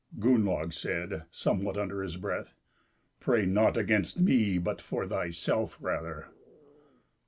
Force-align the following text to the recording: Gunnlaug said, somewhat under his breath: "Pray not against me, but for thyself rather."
Gunnlaug 0.17 0.73
said, 0.73 1.25
somewhat 1.29 1.77
under 1.77 2.01
his 2.01 2.17
breath: 2.17 2.55
"Pray 3.19 3.45
not 3.45 3.77
against 3.77 4.19
me, 4.19 4.57
but 4.57 4.81
for 4.81 5.05
thyself 5.07 5.77
rather." 5.79 6.25